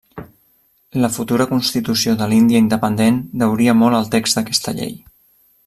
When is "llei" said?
4.81-4.97